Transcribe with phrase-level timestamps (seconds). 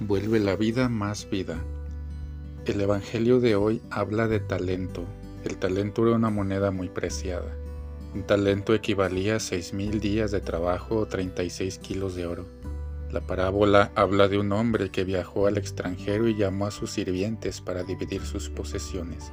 [0.00, 1.56] Vuelve la vida más vida.
[2.66, 5.06] El Evangelio de hoy habla de talento.
[5.42, 7.56] El talento era una moneda muy preciada.
[8.14, 12.44] Un talento equivalía a 6.000 días de trabajo o 36 kilos de oro.
[13.10, 17.62] La parábola habla de un hombre que viajó al extranjero y llamó a sus sirvientes
[17.62, 19.32] para dividir sus posesiones.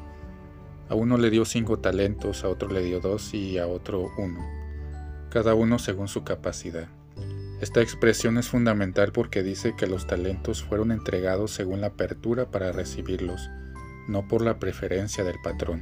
[0.87, 4.39] A uno le dio cinco talentos, a otro le dio dos y a otro uno,
[5.29, 6.87] cada uno según su capacidad.
[7.63, 12.73] Esta expresión es fundamental porque dice que los talentos fueron entregados según la apertura para
[12.73, 13.49] recibirlos,
[14.09, 15.81] no por la preferencia del patrón.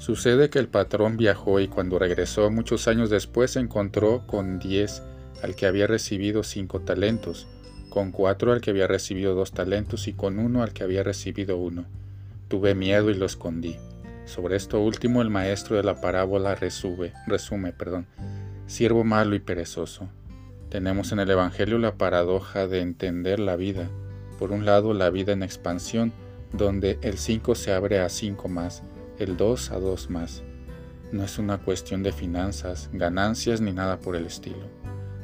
[0.00, 5.04] Sucede que el patrón viajó y cuando regresó muchos años después se encontró con diez
[5.44, 7.46] al que había recibido cinco talentos,
[7.88, 11.56] con cuatro al que había recibido dos talentos y con uno al que había recibido
[11.56, 11.84] uno.
[12.48, 13.76] Tuve miedo y lo escondí.
[14.24, 18.06] Sobre esto último el maestro de la parábola resume, resume, perdón,
[18.66, 20.08] siervo malo y perezoso.
[20.70, 23.90] Tenemos en el Evangelio la paradoja de entender la vida.
[24.38, 26.12] Por un lado, la vida en expansión,
[26.52, 28.84] donde el 5 se abre a 5 más,
[29.18, 30.44] el 2 a 2 más.
[31.10, 34.68] No es una cuestión de finanzas, ganancias ni nada por el estilo.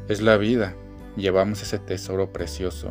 [0.08, 0.74] Es la vida.
[1.16, 2.90] Llevamos ese tesoro precioso,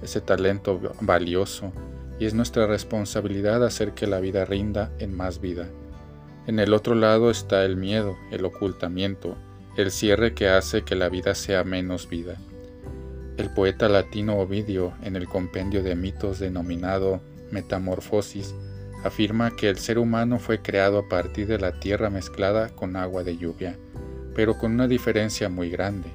[0.00, 1.72] ese talento valioso,
[2.20, 5.66] y es nuestra responsabilidad hacer que la vida rinda en más vida.
[6.46, 9.36] En el otro lado está el miedo, el ocultamiento,
[9.76, 12.36] el cierre que hace que la vida sea menos vida.
[13.36, 18.54] El poeta latino Ovidio, en el compendio de mitos denominado Metamorfosis,
[19.04, 23.22] afirma que el ser humano fue creado a partir de la tierra mezclada con agua
[23.22, 23.76] de lluvia,
[24.34, 26.08] pero con una diferencia muy grande.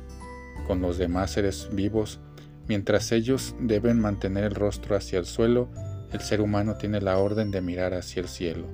[0.66, 2.20] Con los demás seres vivos,
[2.68, 5.70] mientras ellos deben mantener el rostro hacia el suelo,
[6.12, 8.66] el ser humano tiene la orden de mirar hacia el cielo.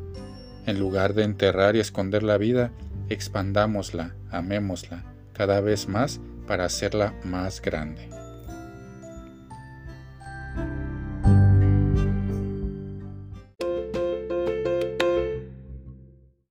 [0.66, 2.72] En lugar de enterrar y esconder la vida,
[3.09, 8.16] expandámosla, amémosla cada vez más para hacerla más grande.